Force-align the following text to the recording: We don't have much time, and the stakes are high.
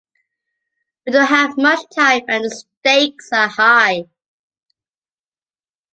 We 1.05 1.11
don't 1.13 1.27
have 1.27 1.59
much 1.59 1.85
time, 1.95 2.23
and 2.27 2.45
the 2.45 2.49
stakes 2.49 3.29
are 3.33 3.47
high. 3.47 4.05